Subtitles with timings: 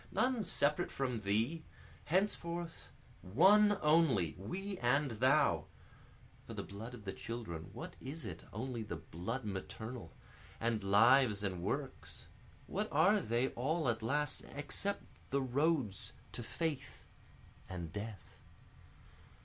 [0.11, 1.61] None separate from thee
[2.05, 2.87] henceforth
[3.21, 5.65] One only, we and thou,
[6.47, 10.11] (For the blood of the children, what is it, only the blood maternal?
[10.59, 12.25] And lives and works,
[12.65, 17.05] what are they all at last, except the roads to faith
[17.69, 18.39] and death?)